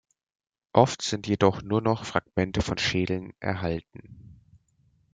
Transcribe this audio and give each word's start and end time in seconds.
Oft 0.73 1.03
sind 1.03 1.27
jedoch 1.27 1.61
nur 1.61 1.79
noch 1.79 2.05
Fragmente 2.05 2.63
von 2.63 2.79
Schädeln 2.79 3.33
erhalten. 3.39 4.41